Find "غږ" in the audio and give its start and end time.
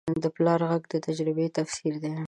0.69-0.83